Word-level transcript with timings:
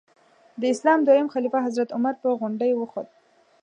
د 0.61 0.63
اسلام 0.73 0.99
دویم 1.07 1.27
خلیفه 1.33 1.59
حضرت 1.67 1.89
عمر 1.97 2.15
په 2.23 2.27
غونډۍ 2.39 2.71
وخوت. 2.75 3.07